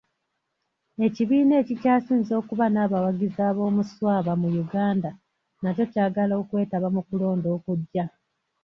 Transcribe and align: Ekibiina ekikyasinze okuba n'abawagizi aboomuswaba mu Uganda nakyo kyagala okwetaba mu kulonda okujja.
Ekibiina 1.05 1.53
ekikyasinze 1.61 2.33
okuba 2.41 2.65
n'abawagizi 2.69 3.39
aboomuswaba 3.49 4.33
mu 4.41 4.47
Uganda 4.63 5.09
nakyo 5.61 5.83
kyagala 5.91 6.33
okwetaba 6.41 6.87
mu 6.95 7.01
kulonda 7.07 7.47
okujja. 7.57 8.05